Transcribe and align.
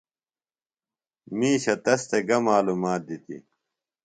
مِیشہ 1.37 1.75
تس 1.83 2.01
تھےۡ 2.09 2.23
گہ 2.27 2.37
معلومات 2.47 3.01
دِتیۡ؟ 3.07 3.43